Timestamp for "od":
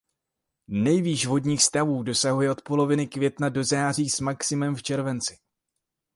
2.51-2.61